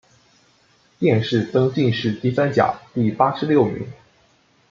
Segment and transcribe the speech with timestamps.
[0.97, 3.87] 殿试登进士第三甲第八十六名。